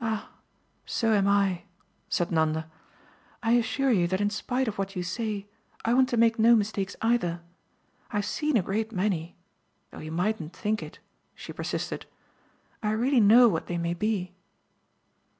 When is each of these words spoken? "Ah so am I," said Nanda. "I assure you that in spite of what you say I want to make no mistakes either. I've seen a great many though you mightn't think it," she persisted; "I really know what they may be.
"Ah 0.00 0.30
so 0.84 1.12
am 1.12 1.26
I," 1.26 1.64
said 2.08 2.30
Nanda. 2.30 2.70
"I 3.42 3.54
assure 3.54 3.90
you 3.90 4.06
that 4.06 4.20
in 4.20 4.30
spite 4.30 4.68
of 4.68 4.78
what 4.78 4.94
you 4.94 5.02
say 5.02 5.48
I 5.84 5.92
want 5.92 6.08
to 6.10 6.16
make 6.16 6.38
no 6.38 6.54
mistakes 6.54 6.94
either. 7.02 7.42
I've 8.12 8.26
seen 8.26 8.56
a 8.56 8.62
great 8.62 8.92
many 8.92 9.34
though 9.90 9.98
you 9.98 10.12
mightn't 10.12 10.52
think 10.54 10.84
it," 10.84 11.00
she 11.34 11.52
persisted; 11.52 12.06
"I 12.80 12.92
really 12.92 13.18
know 13.18 13.48
what 13.48 13.66
they 13.66 13.76
may 13.76 13.94
be. 13.94 14.36